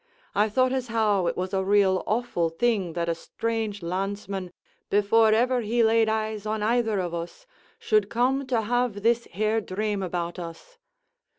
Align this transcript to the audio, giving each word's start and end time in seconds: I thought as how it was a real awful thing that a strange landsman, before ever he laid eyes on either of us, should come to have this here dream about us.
I 0.33 0.49
thought 0.49 0.73
as 0.73 0.87
how 0.87 1.27
it 1.27 1.37
was 1.37 1.53
a 1.53 1.63
real 1.63 2.01
awful 2.07 2.49
thing 2.49 2.93
that 2.93 3.07
a 3.07 3.13
strange 3.13 3.83
landsman, 3.83 4.51
before 4.89 5.31
ever 5.31 5.61
he 5.61 5.83
laid 5.83 6.09
eyes 6.09 6.47
on 6.47 6.63
either 6.63 6.97
of 6.99 7.13
us, 7.13 7.45
should 7.77 8.09
come 8.09 8.47
to 8.47 8.61
have 8.61 9.03
this 9.03 9.25
here 9.25 9.61
dream 9.61 10.01
about 10.01 10.39
us. 10.39 10.79